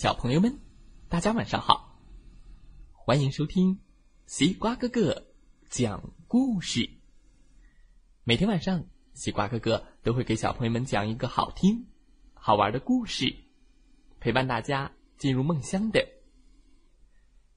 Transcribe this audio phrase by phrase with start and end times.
[0.00, 0.58] 小朋友们，
[1.10, 2.00] 大家晚上好！
[2.90, 3.80] 欢迎收听
[4.24, 5.26] 西瓜哥哥
[5.68, 6.88] 讲故事。
[8.24, 11.86] 每天晚上，西瓜哥哥都会给小朋友们讲一个好听、
[12.32, 13.44] 好玩的故事，
[14.20, 16.08] 陪伴大家进入梦乡的。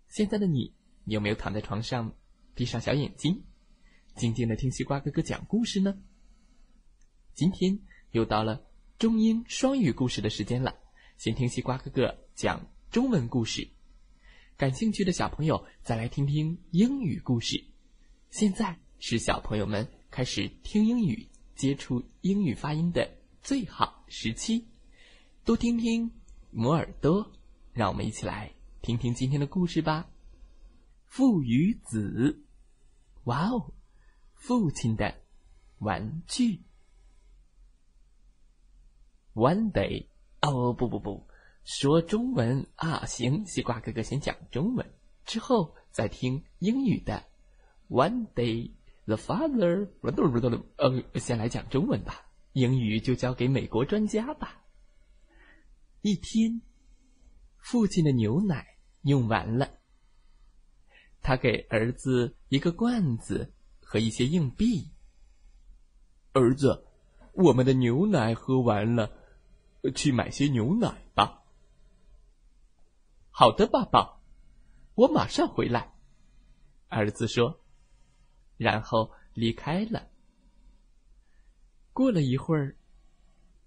[0.10, 0.76] 现在的你，
[1.06, 2.14] 有没有躺在床上，
[2.54, 3.46] 闭上小眼睛，
[4.18, 5.98] 静静的听西瓜哥哥讲故事呢？
[7.34, 7.80] 今天
[8.12, 8.66] 又到了
[9.00, 10.83] 中英双语故事的时间了。
[11.18, 13.70] 先听西瓜哥哥讲中文故事，
[14.58, 17.64] 感兴趣的小朋友再来听听英语故事。
[18.30, 24.66] 现在是小朋友们开始听英语、接触英语发音的最好时期，
[25.46, 26.12] 多听听，
[26.52, 27.32] 磨耳朵。
[27.72, 30.10] 让我们一起来听听今天的故事吧。
[31.06, 32.44] 父与子，
[33.24, 33.74] 哇哦，
[34.34, 35.16] 父亲的
[35.78, 36.62] 玩具。
[39.34, 40.13] One day.
[40.44, 41.26] 哦不不不，
[41.64, 43.06] 说中文啊！
[43.06, 44.86] 行，西瓜哥哥先讲中文，
[45.24, 47.24] 之后再听英语的。
[47.88, 48.72] One day,
[49.06, 49.88] the father……
[50.76, 54.66] 呃，先来讲中文吧，英语就交给美国专家吧。
[56.02, 56.62] 一天，
[57.58, 58.66] 父亲的牛奶
[59.04, 59.70] 用完了，
[61.22, 64.90] 他给儿子一个罐子和一些硬币。
[66.34, 66.86] 儿子，
[67.32, 69.10] 我们的牛奶喝完了。
[69.92, 71.44] 去买些牛奶吧。
[73.30, 74.22] 好的，爸爸，
[74.96, 75.94] 我马上回来。
[76.88, 77.60] 儿子说，
[78.58, 80.10] 然后离开了。
[81.92, 82.78] 过了一会儿，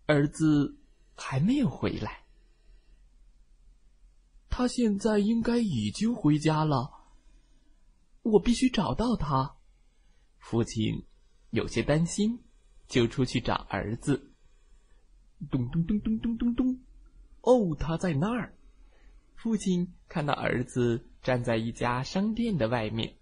[0.06, 0.78] 儿子
[1.16, 2.24] 还没有回来。
[4.48, 6.92] 他现在应该已经回家了。
[8.22, 9.56] 我必须找到他。
[10.38, 11.04] 父亲
[11.50, 12.44] 有些担心，
[12.86, 14.32] 就出去找儿子。
[15.50, 16.80] 咚咚咚咚咚咚咚！
[17.42, 18.54] 哦，他在那儿。
[19.34, 23.16] 父亲看到儿子站在一家商店的外面。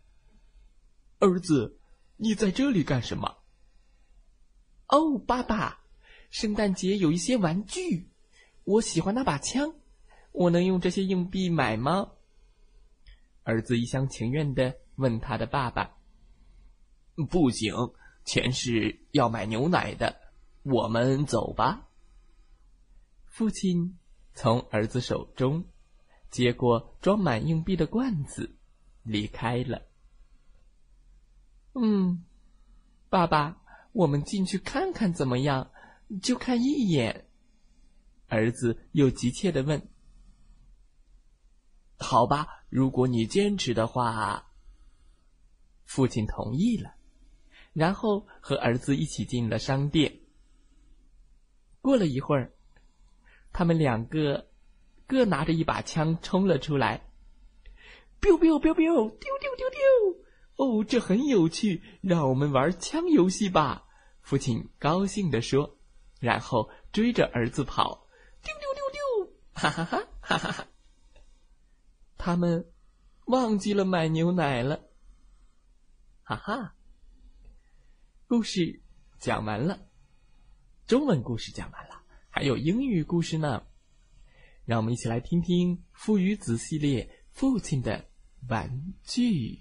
[1.19, 1.79] 儿子，
[2.17, 3.39] 你在这里干什么？
[4.89, 5.81] 哦，爸爸，
[6.31, 8.09] 圣诞节有一些玩具，
[8.65, 9.75] 我喜欢那把枪，
[10.33, 12.13] 我能用这些硬币买吗？
[13.43, 15.97] 儿子一厢情愿的问他的爸爸
[17.29, 17.75] ：“不行，
[18.25, 20.17] 钱是要买牛奶的。
[20.63, 21.89] 我们走吧。”
[23.35, 23.99] 父亲
[24.33, 25.65] 从儿子手中
[26.31, 28.55] 接过装满硬币的罐子，
[29.03, 29.83] 离开了。
[31.73, 32.25] 嗯，
[33.11, 35.73] 爸爸，我们进去看看怎么样？
[36.23, 37.29] 就看一眼。
[38.29, 39.89] 儿子又急切的问
[41.99, 44.53] ：“好吧，如果你坚持的话。”
[45.87, 46.95] 父亲同意了，
[47.73, 50.21] 然后和儿子一起进了商店。
[51.81, 52.54] 过了一会儿。
[53.55, 54.49] 他们两个
[55.07, 57.09] 各拿着一把枪冲了出来
[58.21, 59.81] ，biu biu biu biu，丢丢丢丢！
[60.57, 63.87] 哦，这很有趣，让我们玩枪游戏吧！
[64.23, 65.79] 父亲高兴地说，
[66.19, 68.09] 然后追着儿子跑，
[68.43, 69.33] 丢丢丢丢！
[69.53, 70.67] 哈哈哈哈哈哈！
[72.19, 72.73] 他们
[73.27, 74.81] 忘记了买牛奶了，
[76.25, 76.75] 哈哈！
[78.27, 78.83] 故事
[79.21, 79.79] 讲完了，
[80.89, 82.04] 中文故事讲完了。
[82.35, 83.63] 还有英语故事呢，
[84.65, 88.07] 让我们一起来听听父与子系列父亲的
[88.49, 89.61] 玩具。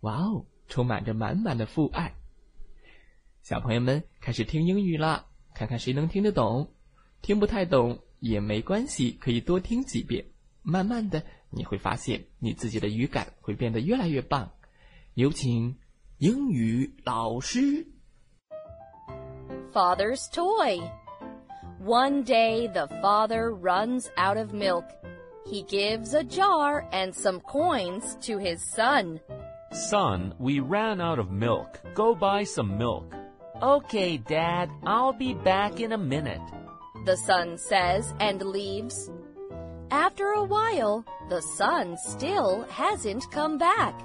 [0.00, 2.14] 哇哦，充满着满满的父爱。
[3.42, 6.72] 小朋友们开始听英语啦，看看谁能听得懂。
[7.20, 10.24] 听不太懂也没关系，可以多听几遍。
[10.62, 14.50] 慢慢的，你会发现你自己的语感会变得越来越棒。
[15.12, 15.76] 有请
[16.16, 17.86] 英语老师。
[19.74, 21.01] Father's toy.
[21.82, 24.84] One day the father runs out of milk.
[25.44, 29.18] He gives a jar and some coins to his son.
[29.72, 31.80] Son, we ran out of milk.
[31.94, 33.12] Go buy some milk.
[33.60, 36.40] Okay, Dad, I'll be back in a minute.
[37.04, 39.10] The son says and leaves.
[39.90, 44.00] After a while, the son still hasn't come back.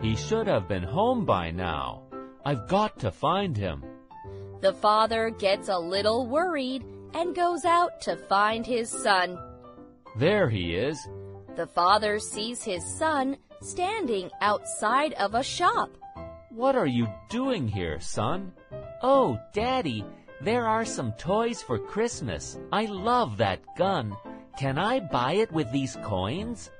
[0.00, 2.04] He should have been home by now.
[2.46, 3.84] I've got to find him.
[4.62, 6.82] The father gets a little worried
[7.14, 9.38] and goes out to find his son.
[10.16, 10.98] There he is.
[11.56, 15.90] The father sees his son standing outside of a shop.
[16.50, 18.52] What are you doing here, son?
[19.02, 20.04] Oh, Daddy,
[20.40, 22.58] there are some toys for Christmas.
[22.72, 24.16] I love that gun.
[24.58, 26.70] Can I buy it with these coins?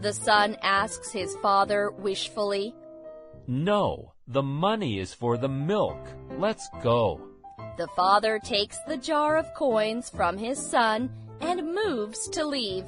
[0.00, 2.74] The son asks his father wishfully.
[3.46, 5.98] No, the money is for the milk.
[6.38, 7.20] Let's go.
[7.76, 12.84] The father takes the jar of coins from his son and moves to leave.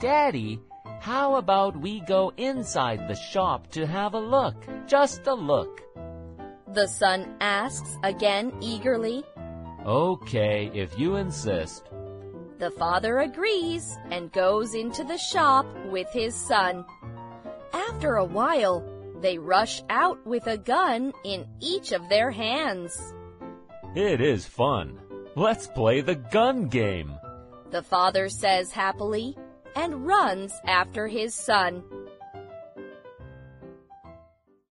[0.00, 0.60] Daddy,
[1.00, 4.56] how about we go inside the shop to have a look?
[4.86, 5.82] Just a look.
[6.74, 9.24] The son asks again eagerly.
[9.86, 11.90] Okay, if you insist.
[12.58, 16.84] The father agrees and goes into the shop with his son.
[17.72, 18.84] After a while,
[19.20, 23.14] they rush out with a gun in each of their hands.
[23.96, 25.00] It is fun.
[25.36, 27.14] Let's play the gun game.
[27.70, 29.34] The father says happily
[29.74, 31.82] and runs after his son.